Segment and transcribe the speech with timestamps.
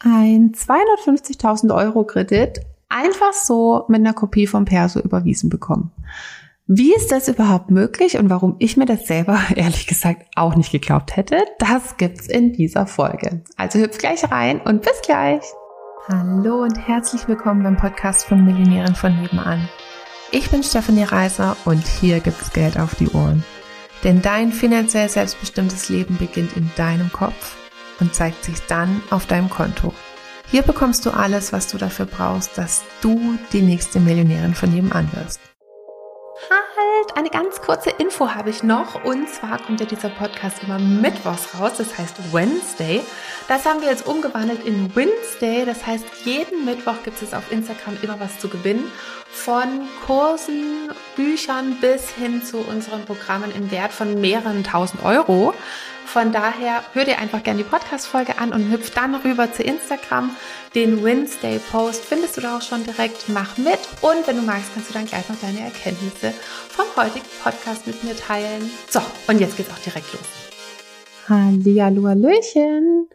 [0.00, 5.90] ein 250.000 Euro Kredit einfach so mit einer Kopie vom Perso überwiesen bekommen.
[6.66, 10.70] Wie ist das überhaupt möglich und warum ich mir das selber ehrlich gesagt auch nicht
[10.70, 13.42] geglaubt hätte, das gibt's in dieser Folge.
[13.56, 15.42] Also hüpf gleich rein und bis gleich.
[16.08, 19.68] Hallo und herzlich willkommen beim Podcast von Millionären von nebenan.
[20.30, 23.44] Ich bin Stefanie Reiser und hier gibt's Geld auf die Ohren.
[24.04, 27.57] Denn dein finanziell selbstbestimmtes Leben beginnt in deinem Kopf
[28.00, 29.92] und zeigt sich dann auf deinem Konto.
[30.50, 35.10] Hier bekommst du alles, was du dafür brauchst, dass du die nächste Millionärin von nebenan
[35.12, 35.40] wirst.
[36.50, 39.04] Halt, eine ganz kurze Info habe ich noch.
[39.04, 43.02] Und zwar kommt ja dieser Podcast immer mittwochs raus, das heißt Wednesday.
[43.46, 45.64] Das haben wir jetzt umgewandelt in Wednesday.
[45.66, 48.90] Das heißt, jeden Mittwoch gibt es auf Instagram immer was zu gewinnen.
[49.30, 55.54] Von Kursen, Büchern bis hin zu unseren Programmen im Wert von mehreren tausend Euro.
[56.12, 60.30] Von daher hör dir einfach gerne die Podcast-Folge an und hüpf dann rüber zu Instagram.
[60.74, 63.28] Den Wednesday-Post findest du da auch schon direkt.
[63.28, 66.32] Mach mit und wenn du magst, kannst du dann gleich noch deine Erkenntnisse
[66.70, 68.70] vom heutigen Podcast mit mir teilen.
[68.88, 70.22] So, und jetzt geht's auch direkt los.
[71.28, 73.10] Hallihallo, Hallöchen.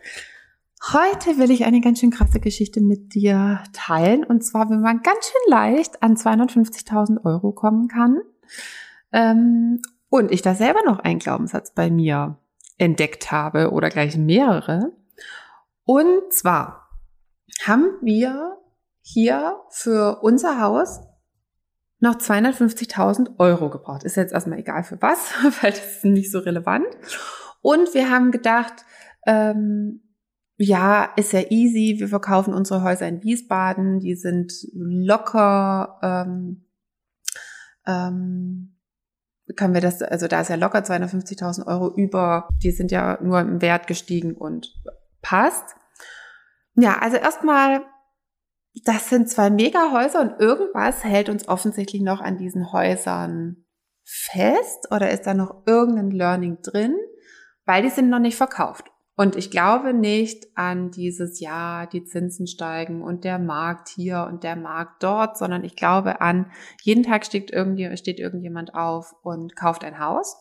[0.93, 4.23] Heute will ich eine ganz schön krasse Geschichte mit dir teilen.
[4.23, 8.21] Und zwar, wenn man ganz schön leicht an 250.000 Euro kommen kann.
[9.11, 12.37] Ähm, und ich da selber noch einen Glaubenssatz bei mir
[12.83, 14.91] entdeckt habe oder gleich mehrere.
[15.85, 16.89] Und zwar
[17.65, 18.57] haben wir
[19.01, 21.01] hier für unser Haus
[21.99, 24.03] noch 250.000 Euro gebraucht.
[24.03, 26.87] Ist jetzt erstmal egal für was, weil das ist nicht so relevant.
[27.61, 28.85] Und wir haben gedacht,
[29.25, 30.01] ähm,
[30.57, 31.95] ja, ist ja easy.
[31.99, 33.99] Wir verkaufen unsere Häuser in Wiesbaden.
[33.99, 36.65] Die sind locker ähm,
[37.87, 38.72] ähm,
[39.55, 43.39] können wir das, also da ist ja locker 250.000 Euro über, die sind ja nur
[43.39, 44.73] im Wert gestiegen und
[45.21, 45.75] passt.
[46.75, 47.81] Ja, also erstmal,
[48.85, 53.65] das sind zwei Megahäuser und irgendwas hält uns offensichtlich noch an diesen Häusern
[54.05, 56.95] fest oder ist da noch irgendein Learning drin,
[57.65, 58.92] weil die sind noch nicht verkauft.
[59.15, 64.43] Und ich glaube nicht an dieses Jahr, die Zinsen steigen und der Markt hier und
[64.43, 66.51] der Markt dort, sondern ich glaube an,
[66.81, 70.35] jeden Tag steht, irgendjemand, steht irgendjemand auf und kauft ein Haus.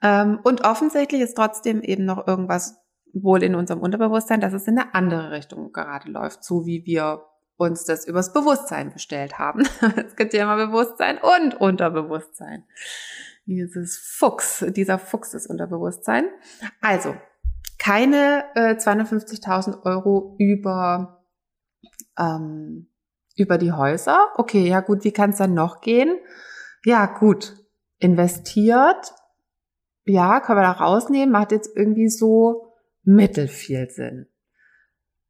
[0.00, 2.76] Ähm, und offensichtlich ist trotzdem eben noch irgendwas
[3.12, 7.24] wohl in unserem Unterbewusstsein, dass es in eine andere Richtung gerade läuft, so wie wir
[7.56, 9.62] uns das übers Bewusstsein bestellt haben.
[10.06, 12.64] es gibt ja immer Bewusstsein und Unterbewusstsein
[13.46, 16.26] dieses Fuchs, dieser Fuchs des Unterbewusstsein.
[16.80, 17.14] Also,
[17.78, 21.24] keine äh, 250.000 Euro über,
[22.18, 22.88] ähm,
[23.36, 24.28] über die Häuser.
[24.36, 26.18] Okay, ja gut, wie kann es dann noch gehen?
[26.84, 27.54] Ja gut,
[27.98, 29.14] investiert,
[30.04, 34.26] ja, kann man da rausnehmen, macht jetzt irgendwie so mittelfiel Sinn.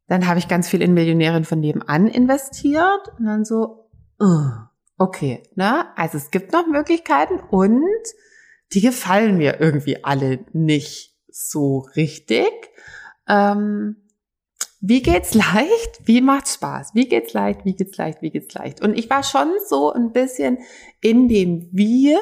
[0.06, 3.88] Dann habe ich ganz viel in Millionärin von nebenan investiert und dann so,
[4.20, 4.50] uh,
[4.96, 5.86] Okay, ne?
[5.96, 8.04] Also es gibt noch Möglichkeiten und
[8.72, 12.50] die gefallen mir irgendwie alle nicht so richtig.
[13.28, 13.96] Ähm,
[14.80, 16.00] wie geht's leicht?
[16.04, 16.94] Wie macht's Spaß?
[16.94, 17.64] Wie geht's leicht?
[17.64, 18.22] Wie geht's leicht?
[18.22, 18.82] Wie geht's leicht?
[18.82, 20.58] Und ich war schon so ein bisschen
[21.00, 22.14] in dem Wie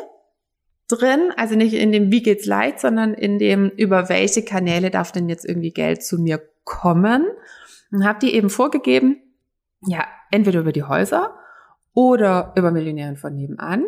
[0.88, 5.12] drin, also nicht in dem Wie geht's leicht, sondern in dem über welche Kanäle darf
[5.12, 7.26] denn jetzt irgendwie Geld zu mir kommen
[7.90, 9.20] und habe die eben vorgegeben,
[9.84, 11.36] ja, entweder über die Häuser
[11.94, 13.84] oder über Millionären von nebenan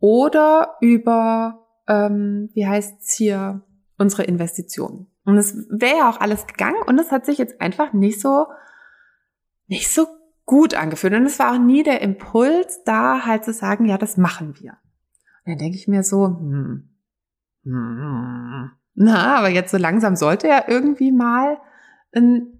[0.00, 3.62] oder über, ähm, wie heißt's hier,
[3.96, 5.08] unsere Investitionen.
[5.24, 8.46] Und es wäre ja auch alles gegangen und es hat sich jetzt einfach nicht so,
[9.66, 10.06] nicht so
[10.46, 11.12] gut angefühlt.
[11.14, 14.78] Und es war auch nie der Impuls, da halt zu sagen, ja, das machen wir.
[15.44, 16.88] Und dann denke ich mir so, hm,
[17.64, 21.58] hm, na, aber jetzt so langsam sollte ja irgendwie mal
[22.14, 22.58] ein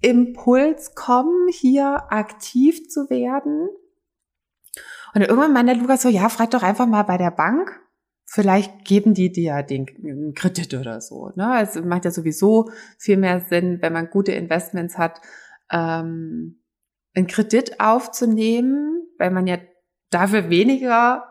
[0.00, 3.68] Impuls kommen, hier aktiv zu werden
[5.14, 7.80] und irgendwann meinte Lukas so, ja, frag doch einfach mal bei der Bank.
[8.26, 11.32] Vielleicht geben die dir ja den Kredit oder so.
[11.34, 11.60] Ne?
[11.62, 15.20] Es macht ja sowieso viel mehr Sinn, wenn man gute Investments hat,
[15.70, 16.62] ähm,
[17.14, 19.58] einen Kredit aufzunehmen, weil man ja
[20.10, 21.29] dafür weniger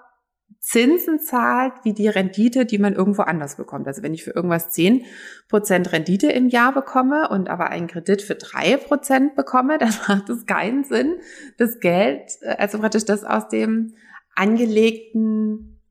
[0.59, 3.87] Zinsen zahlt, wie die Rendite, die man irgendwo anders bekommt.
[3.87, 5.05] Also wenn ich für irgendwas zehn
[5.47, 10.29] Prozent Rendite im Jahr bekomme und aber einen Kredit für drei Prozent bekomme, dann macht
[10.29, 11.15] es keinen Sinn,
[11.57, 13.95] das Geld, äh, also praktisch das aus dem
[14.35, 15.81] angelegten,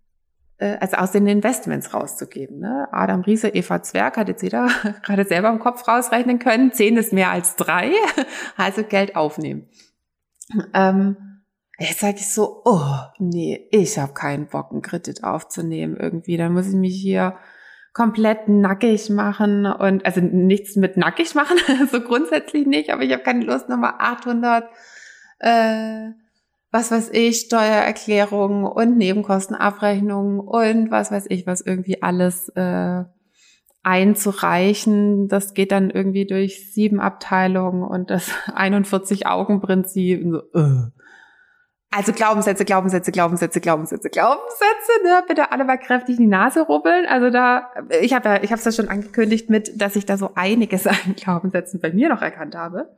[0.58, 2.58] äh, also aus den Investments rauszugeben.
[2.58, 2.88] Ne?
[2.92, 4.68] Adam Riese, Eva Zwerg hat jetzt jeder
[5.02, 6.72] gerade selber im Kopf rausrechnen können.
[6.72, 7.92] Zehn ist mehr als drei,
[8.58, 9.66] also Geld aufnehmen.
[10.74, 11.16] Ähm,
[11.78, 12.88] Jetzt sage ich so, oh
[13.18, 16.36] nee, ich habe keinen Bock, einen Kredit aufzunehmen irgendwie.
[16.36, 17.36] Dann muss ich mich hier
[17.92, 21.56] komplett nackig machen und also nichts mit nackig machen,
[21.90, 24.64] so grundsätzlich nicht, aber ich habe keine Lust nochmal 800
[25.40, 26.10] äh,
[26.70, 33.04] was weiß ich, Steuererklärungen und Nebenkostenabrechnungen und was weiß ich, was irgendwie alles äh,
[33.82, 35.28] einzureichen.
[35.28, 40.24] Das geht dann irgendwie durch sieben Abteilungen und das 41-Augen-Prinzip.
[40.30, 40.90] So, äh.
[41.90, 45.24] Also Glaubenssätze, Glaubenssätze, Glaubenssätze, Glaubenssätze, Glaubenssätze, ne?
[45.26, 47.06] Bitte alle mal kräftig in die Nase rubbeln.
[47.06, 47.70] Also da,
[48.02, 50.86] ich habe ja, ich habe es ja schon angekündigt mit, dass ich da so einiges
[50.86, 52.94] an Glaubenssätzen bei mir noch erkannt habe.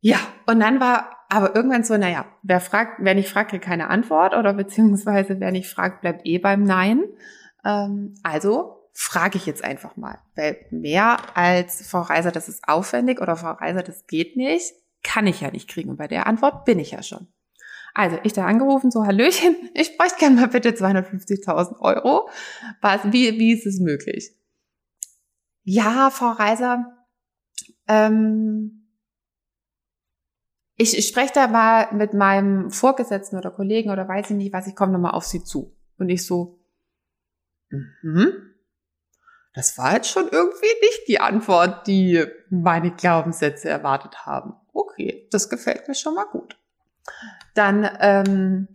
[0.00, 3.88] Ja, und dann war aber irgendwann so, naja, wer fragt, wer nicht fragt, kriegt keine
[3.88, 7.04] Antwort oder beziehungsweise wer nicht fragt, bleibt eh beim Nein.
[7.64, 13.20] Ähm, also frage ich jetzt einfach mal, weil mehr als Frau Reiser, das ist aufwendig
[13.20, 15.96] oder Frau Reiser, das geht nicht, kann ich ja nicht kriegen.
[15.96, 17.28] Bei der Antwort bin ich ja schon.
[17.94, 22.28] Also ich da angerufen, so Hallöchen, ich bräuchte gerne mal bitte 250.000 Euro.
[22.80, 24.32] Was, wie, wie ist es möglich?
[25.64, 26.96] Ja, Frau Reiser,
[27.86, 28.86] ähm,
[30.76, 34.68] ich, ich spreche da mal mit meinem Vorgesetzten oder Kollegen oder weiß ich nicht was,
[34.68, 35.76] ich komme nochmal auf sie zu.
[35.98, 36.60] Und ich so,
[37.70, 38.48] mhm.
[39.54, 44.54] Das war jetzt schon irgendwie nicht die Antwort, die meine Glaubenssätze erwartet haben.
[44.78, 46.56] Okay, das gefällt mir schon mal gut.
[47.54, 48.68] Dann ähm,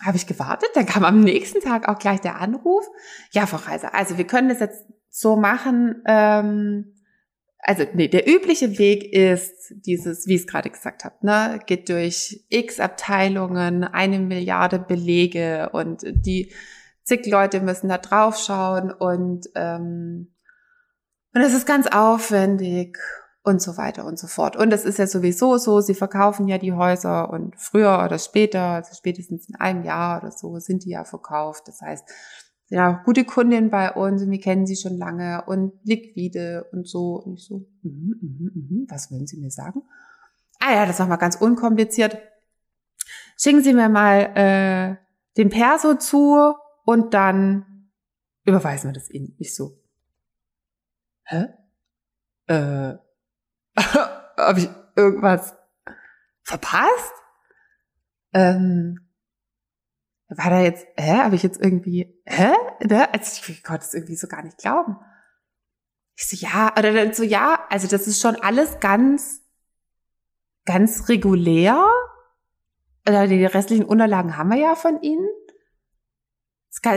[0.00, 2.86] habe ich gewartet, dann kam am nächsten Tag auch gleich der Anruf.
[3.32, 6.94] Ja, Frau Reiser, also wir können das jetzt so machen, ähm,
[7.58, 11.90] also nee, der übliche Weg ist dieses, wie ich es gerade gesagt habe, ne, geht
[11.90, 16.50] durch x Abteilungen, eine Milliarde Belege und die
[17.02, 20.30] zig Leute müssen da drauf schauen und ähm,
[21.34, 22.96] und es ist ganz aufwendig
[23.44, 24.56] und so weiter und so fort.
[24.56, 28.62] Und es ist ja sowieso so, sie verkaufen ja die Häuser und früher oder später,
[28.62, 31.68] also spätestens in einem Jahr oder so, sind die ja verkauft.
[31.68, 32.08] Das heißt,
[32.68, 37.22] ja, gute Kundin bei uns und wir kennen sie schon lange und liquide und so.
[37.22, 39.82] Und ich so, mm, mm, mm, was wollen Sie mir sagen?
[40.58, 42.16] Ah ja, das war mal ganz unkompliziert.
[43.36, 44.96] Schicken Sie mir mal äh,
[45.36, 46.54] den Perso zu
[46.86, 47.90] und dann
[48.44, 49.36] überweisen wir das Ihnen.
[49.38, 49.78] Ich so,
[51.24, 51.48] hä?
[52.46, 53.03] Äh,
[54.36, 55.56] habe ich irgendwas
[56.42, 57.12] verpasst?
[58.32, 59.04] Ähm,
[60.28, 62.52] war da jetzt, hä, habe ich jetzt irgendwie, hä?
[62.80, 63.12] Ne?
[63.12, 64.96] Also ich konnte es irgendwie so gar nicht glauben.
[66.16, 69.42] Ich so, ja, oder dann so, ja, also das ist schon alles ganz,
[70.64, 71.84] ganz regulär.
[73.06, 75.28] Oder die restlichen Unterlagen haben wir ja von Ihnen.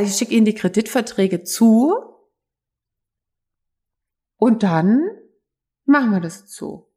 [0.01, 1.93] Ich schicke Ihnen die Kreditverträge zu.
[4.37, 5.03] Und dann
[5.87, 6.87] machen wir das zu.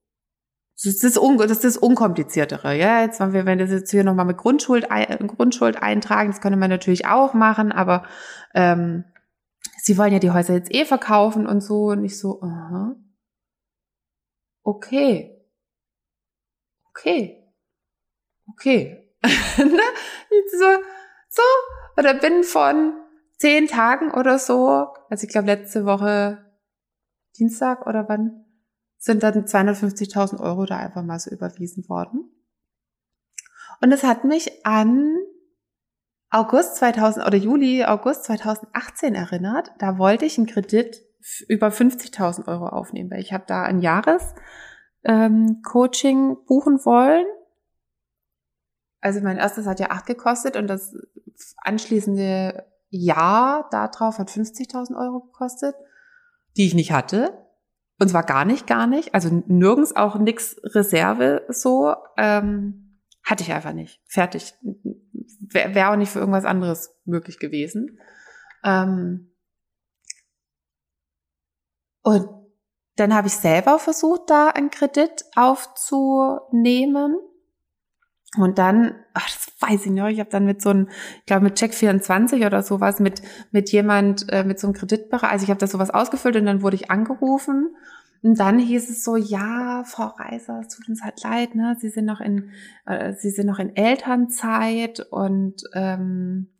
[0.76, 2.75] Das ist das, ist Unkompliziertere.
[2.75, 6.58] Ja, jetzt, wenn wir, wenn das jetzt hier nochmal mit Grundschuld, Grundschuld eintragen, das könnte
[6.58, 8.04] man natürlich auch machen, aber
[8.54, 9.04] ähm,
[9.82, 11.88] sie wollen ja die Häuser jetzt eh verkaufen und so.
[11.88, 12.96] Und ich so, aha.
[14.62, 15.38] Okay.
[16.90, 17.44] Okay.
[18.48, 19.06] Okay.
[19.58, 19.82] Ne?
[20.58, 20.66] so,
[21.28, 21.42] so,
[21.98, 22.94] oder bin von
[23.37, 26.44] zehn Tagen oder so, also ich glaube letzte Woche
[27.38, 28.44] Dienstag oder wann,
[29.00, 32.31] sind dann 250.000 Euro da einfach mal so überwiesen worden.
[33.81, 35.17] Und es hat mich an
[36.29, 39.73] August 2000 oder Juli, August 2018 erinnert.
[39.79, 41.02] Da wollte ich einen Kredit
[41.49, 44.35] über 50.000 Euro aufnehmen, weil ich habe da ein Jahres
[45.04, 47.26] ähm, buchen wollen.
[49.00, 50.95] Also mein erstes hat ja acht gekostet und das
[51.57, 55.75] anschließende Jahr darauf hat 50.000 Euro gekostet,
[56.59, 57.50] die ich nicht hatte.
[58.00, 59.14] Und zwar gar nicht, gar nicht.
[59.14, 61.95] Also nirgends auch nix Reserve so.
[62.16, 64.00] Ähm, hatte ich einfach nicht.
[64.09, 64.54] Fertig.
[65.52, 68.00] Wäre wär auch nicht für irgendwas anderes möglich gewesen.
[68.64, 69.37] Ähm,
[72.02, 72.26] und
[72.97, 77.16] dann habe ich selber versucht, da einen Kredit aufzunehmen.
[78.38, 81.44] Und dann, ach, das weiß ich noch, ich habe dann mit so einem, ich glaube
[81.44, 85.50] mit Check 24 oder sowas, mit, mit jemand, äh, mit so einem Kreditbereich, also ich
[85.50, 87.75] habe da sowas ausgefüllt und dann wurde ich angerufen
[88.22, 91.76] und dann hieß es so, ja, Frau Reiser, es tut uns halt leid, ne?
[91.80, 92.50] Sie sind noch in,
[92.87, 96.50] äh, Sie sind noch in Elternzeit und ähm,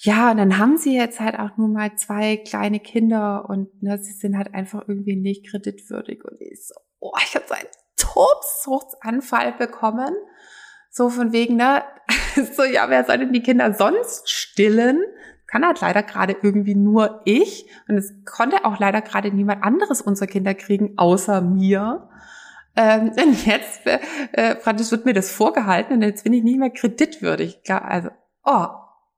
[0.00, 3.98] ja, und dann haben sie jetzt halt auch nur mal zwei kleine Kinder und ne,
[3.98, 6.22] sie sind halt einfach irgendwie nicht kreditwürdig.
[6.24, 10.14] Und ich so, oh, ich habe so einen Tobsuchtsanfall bekommen.
[10.96, 11.82] So von wegen, ne,
[12.56, 15.04] so, ja, wer soll denn die Kinder sonst stillen?
[15.46, 17.68] Kann halt leider gerade irgendwie nur ich.
[17.86, 22.08] Und es konnte auch leider gerade niemand anderes unserer Kinder kriegen, außer mir.
[22.76, 23.98] Ähm, denn jetzt äh,
[24.32, 27.60] äh, praktisch wird mir das vorgehalten und jetzt bin ich nicht mehr kreditwürdig.
[27.68, 28.08] Also,
[28.46, 28.66] oh,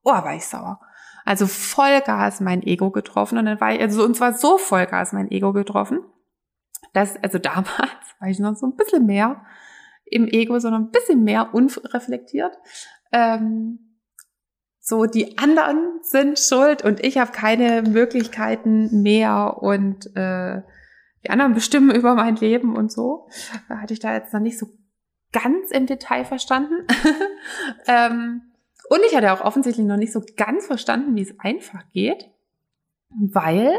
[0.02, 0.80] oh, war ich sauer.
[1.24, 5.30] Also Vollgas mein Ego getroffen und dann war ich, also und zwar so Vollgas mein
[5.30, 6.00] Ego getroffen,
[6.92, 7.70] dass, also damals
[8.18, 9.40] war ich noch so ein bisschen mehr
[10.10, 12.56] im Ego, sondern ein bisschen mehr unreflektiert.
[13.12, 13.88] Ähm,
[14.80, 20.62] so, die anderen sind schuld und ich habe keine Möglichkeiten mehr und äh,
[21.24, 23.28] die anderen bestimmen über mein Leben und so.
[23.68, 24.66] Da hatte ich da jetzt noch nicht so
[25.32, 26.86] ganz im Detail verstanden.
[27.86, 28.42] ähm,
[28.88, 32.30] und ich hatte auch offensichtlich noch nicht so ganz verstanden, wie es einfach geht,
[33.10, 33.78] weil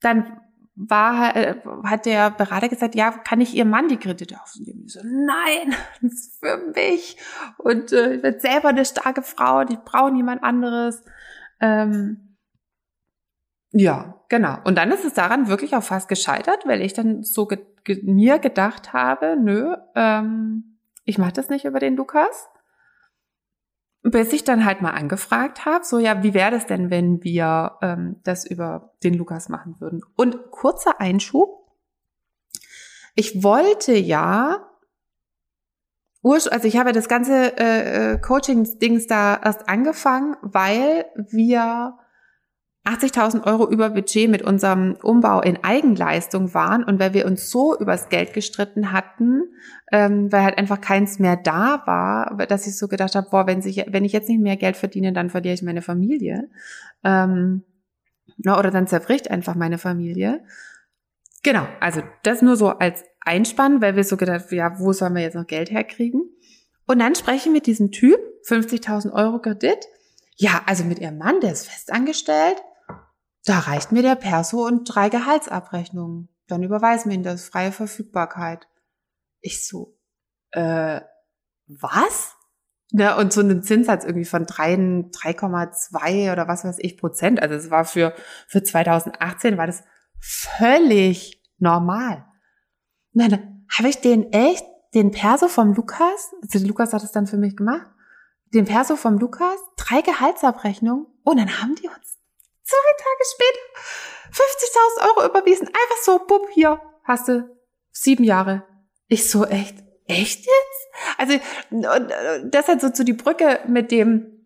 [0.00, 0.40] dann
[0.78, 4.84] war, äh, hat der Berater gesagt, ja, kann ich Ihrem Mann die Kredite aufnehmen?
[4.86, 7.16] Ich so, nein, das ist für mich.
[7.58, 11.02] Und äh, ich bin selber eine starke Frau und ich brauche niemand anderes.
[11.60, 12.36] Ähm,
[13.72, 14.58] ja, genau.
[14.64, 18.00] Und dann ist es daran wirklich auch fast gescheitert, weil ich dann so ge ge
[18.02, 22.48] mir gedacht habe, nö, ähm, ich mache das nicht über den Lukas
[24.10, 27.78] bis ich dann halt mal angefragt habe, so ja, wie wäre das denn, wenn wir
[27.82, 30.02] ähm, das über den Lukas machen würden?
[30.16, 31.66] Und kurzer Einschub.
[33.14, 34.68] Ich wollte ja,
[36.22, 41.98] also ich habe das ganze äh, äh Coaching-Dings da erst angefangen, weil wir
[42.88, 47.78] 80.000 Euro über Budget mit unserem Umbau in Eigenleistung waren und weil wir uns so
[47.78, 49.42] übers Geld gestritten hatten,
[49.92, 53.60] ähm, weil halt einfach keins mehr da war, dass ich so gedacht habe, boah, wenn,
[53.60, 56.48] sich, wenn ich jetzt nicht mehr Geld verdiene, dann verliere ich meine Familie.
[57.04, 57.62] Ähm,
[58.44, 60.42] oder dann zerbricht einfach meine Familie.
[61.42, 65.22] Genau, also das nur so als Einspann, weil wir so gedacht, ja, wo sollen wir
[65.22, 66.22] jetzt noch Geld herkriegen?
[66.86, 69.86] Und dann spreche ich mit diesem Typ, 50.000 Euro Kredit.
[70.36, 72.56] Ja, also mit ihrem Mann, der ist festangestellt.
[73.48, 76.28] Da reicht mir der Perso und drei Gehaltsabrechnungen.
[76.48, 78.68] Dann überweisen wir ihn das freie Verfügbarkeit.
[79.40, 79.98] Ich so,
[80.50, 81.00] äh,
[81.66, 82.36] was?
[82.92, 87.40] Ne, und so einen Zinssatz irgendwie von 3,2 oder was weiß ich Prozent.
[87.40, 88.12] Also es war für,
[88.48, 89.82] für 2018 war das
[90.20, 92.26] völlig normal.
[93.14, 97.26] Und dann habe ich den echt, den Perso vom Lukas, also Lukas hat es dann
[97.26, 97.86] für mich gemacht,
[98.52, 102.17] den Perso vom Lukas, drei Gehaltsabrechnungen und dann haben die uns
[102.68, 103.60] zwei Tage später
[104.32, 105.68] 50.000 Euro überwiesen.
[105.68, 107.48] Einfach so, bub, hier, hast du
[107.90, 108.64] sieben Jahre.
[109.08, 110.88] Ich so, echt, echt jetzt?
[111.16, 111.38] Also,
[112.50, 114.38] das hat so zu die Brücke mit dem,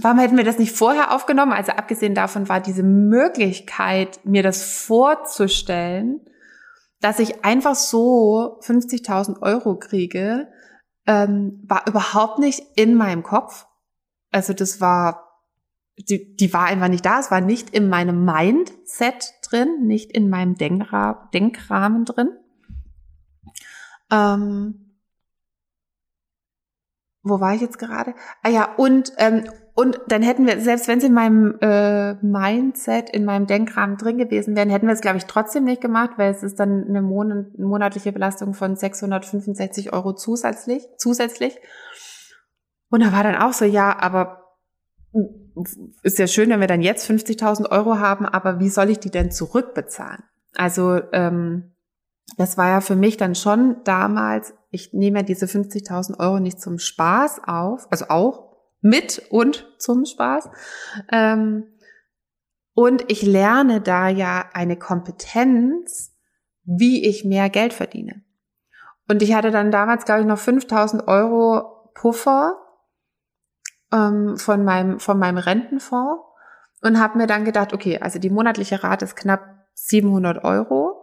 [0.00, 1.52] warum hätten wir das nicht vorher aufgenommen?
[1.52, 6.20] Also abgesehen davon war diese Möglichkeit, mir das vorzustellen,
[7.00, 10.48] dass ich einfach so 50.000 Euro kriege,
[11.06, 13.66] ähm, war überhaupt nicht in meinem Kopf.
[14.30, 15.29] Also das war,
[16.04, 17.20] die, die war einfach nicht da.
[17.20, 22.30] Es war nicht in meinem Mindset drin, nicht in meinem Denkra Denkrahmen drin.
[24.10, 24.96] Ähm,
[27.22, 28.14] wo war ich jetzt gerade?
[28.42, 33.08] Ah ja, und ähm, und dann hätten wir, selbst wenn sie in meinem äh, Mindset,
[33.08, 36.30] in meinem Denkrahmen drin gewesen wären, hätten wir es, glaube ich, trotzdem nicht gemacht, weil
[36.30, 40.86] es ist dann eine Mon monatliche Belastung von 665 Euro zusätzlich.
[40.98, 41.58] zusätzlich.
[42.90, 44.39] Und da war dann auch so, ja, aber
[46.02, 49.10] ist ja schön, wenn wir dann jetzt 50.000 Euro haben, aber wie soll ich die
[49.10, 50.22] denn zurückbezahlen?
[50.54, 51.72] Also ähm,
[52.36, 56.60] das war ja für mich dann schon damals, ich nehme ja diese 50.000 Euro nicht
[56.60, 58.50] zum Spaß auf, also auch,
[58.80, 60.48] mit und zum Spaß.
[61.12, 61.64] Ähm,
[62.72, 66.16] und ich lerne da ja eine Kompetenz,
[66.64, 68.22] wie ich mehr Geld verdiene.
[69.08, 72.56] Und ich hatte dann damals, glaube ich, noch 5000 Euro Puffer
[73.92, 76.22] ähm, von, meinem, von meinem Rentenfonds
[76.82, 80.96] und habe mir dann gedacht, okay, also die monatliche Rate ist knapp 700 Euro.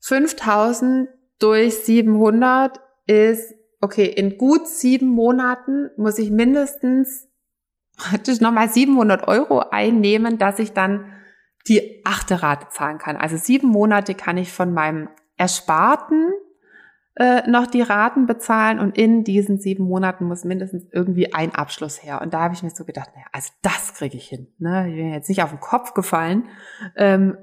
[0.00, 7.28] 5000 durch 700 ist okay, in gut sieben Monaten muss ich mindestens
[7.96, 11.12] praktisch nochmal 700 Euro einnehmen, dass ich dann
[11.68, 13.16] die achte Rate zahlen kann.
[13.16, 16.32] Also sieben Monate kann ich von meinem Ersparten
[17.16, 22.02] äh, noch die Raten bezahlen und in diesen sieben Monaten muss mindestens irgendwie ein Abschluss
[22.02, 22.22] her.
[22.22, 24.48] Und da habe ich mir so gedacht, naja, also das kriege ich hin.
[24.58, 24.88] Ne?
[24.88, 26.48] Ich bin jetzt nicht auf den Kopf gefallen.
[26.96, 27.36] Ähm,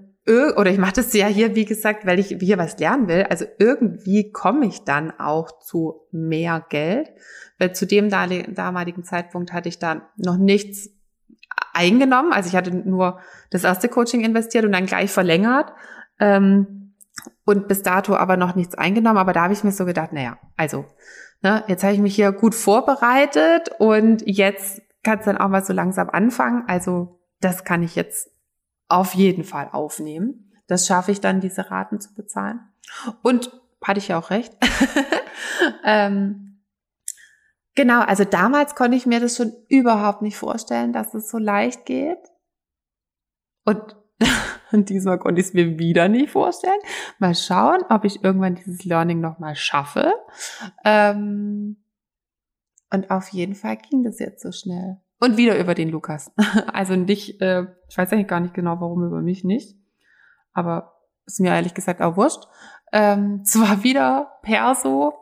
[0.57, 3.23] oder ich mache das ja hier, wie gesagt, weil ich hier was lernen will.
[3.29, 7.11] Also irgendwie komme ich dann auch zu mehr Geld,
[7.57, 10.91] weil zu dem damaligen Zeitpunkt hatte ich da noch nichts
[11.73, 12.31] eingenommen.
[12.31, 15.73] Also ich hatte nur das erste Coaching investiert und dann gleich verlängert.
[16.19, 16.78] Ähm,
[17.45, 19.17] und bis dato aber noch nichts eingenommen.
[19.17, 20.85] Aber da habe ich mir so gedacht, naja, also,
[21.41, 25.63] ne, jetzt habe ich mich hier gut vorbereitet und jetzt kann es dann auch mal
[25.63, 26.63] so langsam anfangen.
[26.67, 28.29] Also das kann ich jetzt
[28.87, 30.51] auf jeden Fall aufnehmen.
[30.67, 32.59] Das schaffe ich dann, diese Raten zu bezahlen.
[33.21, 33.51] Und
[33.83, 34.53] hatte ich ja auch recht.
[35.83, 36.61] ähm,
[37.75, 41.85] genau, also damals konnte ich mir das schon überhaupt nicht vorstellen, dass es so leicht
[41.85, 42.19] geht.
[43.65, 43.95] Und,
[44.71, 46.79] und diesmal konnte ich es mir wieder nicht vorstellen.
[47.19, 50.13] Mal schauen, ob ich irgendwann dieses Learning nochmal schaffe.
[50.83, 51.77] Ähm,
[52.91, 54.97] und auf jeden Fall ging das jetzt so schnell.
[55.19, 56.31] Und wieder über den Lukas.
[56.73, 59.77] Also nicht, äh, ich weiß eigentlich gar nicht genau, warum über mich nicht.
[60.53, 60.95] Aber
[61.25, 62.47] ist mir ehrlich gesagt auch wurscht.
[62.91, 65.13] Ähm, zwar wieder Perso,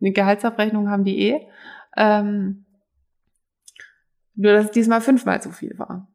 [0.00, 1.48] eine Gehaltsabrechnung haben die eh.
[1.96, 2.66] Ähm,
[4.34, 6.08] nur, dass es diesmal fünfmal so viel war.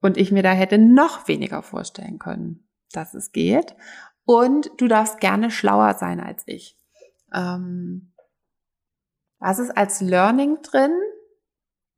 [0.00, 3.76] Und ich mir da hätte noch weniger vorstellen können, dass es geht.
[4.24, 6.78] Und du darfst gerne schlauer sein als ich.
[7.32, 8.12] Ähm,
[9.38, 10.92] was ist als Learning drin?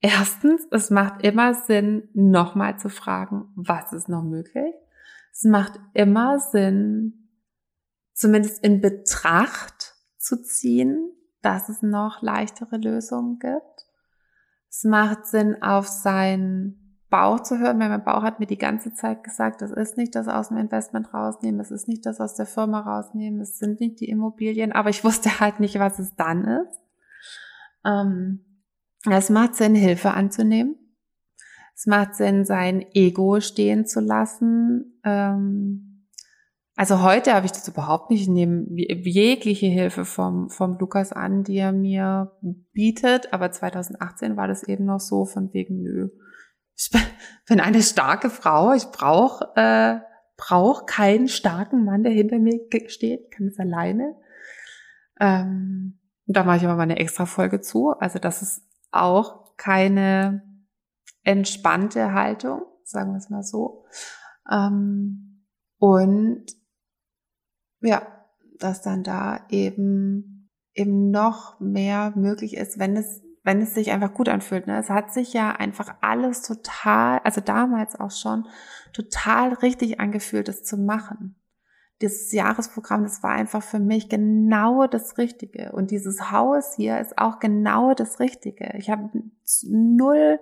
[0.00, 4.74] Erstens, es macht immer Sinn, nochmal zu fragen, was ist noch möglich.
[5.32, 7.28] Es macht immer Sinn,
[8.12, 13.86] zumindest in Betracht zu ziehen, dass es noch leichtere Lösungen gibt.
[14.68, 16.81] Es macht Sinn, auf seinen
[17.12, 20.14] Bauch zu hören, weil mein Bauch hat mir die ganze Zeit gesagt, das ist nicht
[20.14, 23.80] das aus dem Investment rausnehmen, es ist nicht das aus der Firma rausnehmen, es sind
[23.80, 26.80] nicht die Immobilien, aber ich wusste halt nicht, was es dann ist.
[27.84, 28.40] Ähm,
[29.10, 30.76] es macht Sinn, Hilfe anzunehmen.
[31.74, 34.98] Es macht Sinn, sein Ego stehen zu lassen.
[35.04, 36.06] Ähm,
[36.76, 38.22] also heute habe ich das überhaupt nicht.
[38.22, 42.32] Ich nehme jegliche Hilfe vom, vom Lukas an, die er mir
[42.72, 43.34] bietet.
[43.34, 46.08] Aber 2018 war das eben noch so von wegen, nö,
[46.76, 46.90] ich
[47.46, 48.72] bin eine starke Frau.
[48.72, 50.00] Ich brauche äh,
[50.36, 53.20] brauch keinen starken Mann, der hinter mir steht.
[53.24, 54.16] Ich kann es alleine.
[55.20, 57.90] Ähm, da mache ich aber mal eine extra Folge zu.
[57.90, 60.42] Also das ist auch keine
[61.22, 63.84] entspannte Haltung, sagen wir es mal so.
[64.50, 65.46] Ähm,
[65.78, 66.46] und
[67.80, 68.06] ja,
[68.58, 74.14] dass dann da eben eben noch mehr möglich ist, wenn es wenn es sich einfach
[74.14, 74.66] gut anfühlt.
[74.66, 74.78] Ne?
[74.78, 78.46] Es hat sich ja einfach alles total, also damals auch schon,
[78.92, 81.36] total richtig angefühlt, es zu machen
[82.02, 85.72] dieses Jahresprogramm, das war einfach für mich genau das Richtige.
[85.72, 88.74] Und dieses Haus hier ist auch genau das Richtige.
[88.76, 89.10] Ich habe
[89.62, 90.40] null,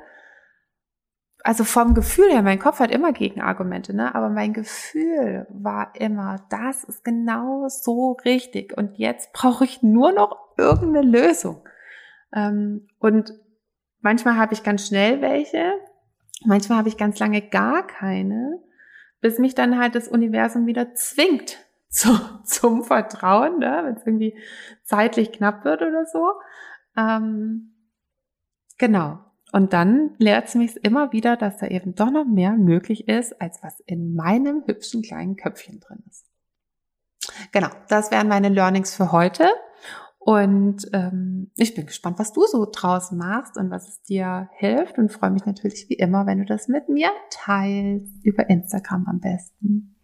[1.42, 4.14] also vom Gefühl her, mein Kopf hat immer Gegenargumente, ne?
[4.14, 8.76] Aber mein Gefühl war immer, das ist genau so richtig.
[8.76, 11.62] Und jetzt brauche ich nur noch irgendeine Lösung.
[12.34, 13.32] Ähm, und
[14.00, 15.72] manchmal habe ich ganz schnell welche,
[16.44, 18.60] manchmal habe ich ganz lange gar keine
[19.20, 22.08] bis mich dann halt das Universum wieder zwingt zu,
[22.44, 23.82] zum Vertrauen, ne?
[23.84, 24.36] wenn es irgendwie
[24.84, 26.32] zeitlich knapp wird oder so.
[26.96, 27.74] Ähm,
[28.78, 29.18] genau.
[29.52, 33.40] Und dann lehrt es mich immer wieder, dass da eben doch noch mehr möglich ist,
[33.40, 36.24] als was in meinem hübschen kleinen Köpfchen drin ist.
[37.50, 39.48] Genau, das wären meine Learnings für heute.
[40.22, 44.98] Und ähm, ich bin gespannt, was du so draus machst und was es dir hilft
[44.98, 49.20] und freue mich natürlich wie immer, wenn du das mit mir teilst, über Instagram am
[49.20, 49.96] besten.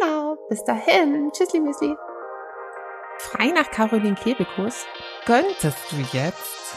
[0.00, 1.30] Genau, bis dahin.
[1.32, 1.94] Tschüssli, Müsli.
[3.18, 4.84] Frei nach Caroline Kebekus
[5.24, 6.74] könntest du jetzt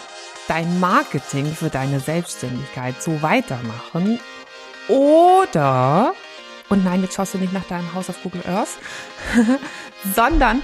[0.48, 4.20] dein Marketing für deine Selbstständigkeit so weitermachen
[4.88, 6.14] oder,
[6.70, 8.78] und nein, jetzt schaust du nicht nach deinem Haus auf Google Earth,
[10.16, 10.62] sondern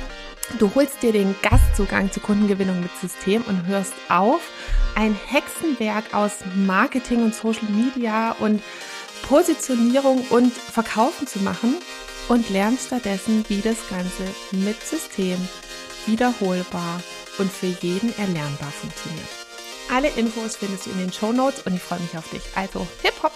[0.60, 4.42] Du holst dir den Gastzugang zur Kundengewinnung mit System und hörst auf,
[4.96, 8.62] ein Hexenwerk aus Marketing und Social Media und
[9.28, 11.76] Positionierung und Verkaufen zu machen
[12.30, 15.38] und lernst stattdessen, wie das Ganze mit System
[16.06, 17.02] wiederholbar
[17.38, 19.28] und für jeden erlernbar funktioniert.
[19.94, 22.44] Alle Infos findest du in den Show Notes und ich freue mich auf dich.
[22.56, 23.34] Also, hip hop!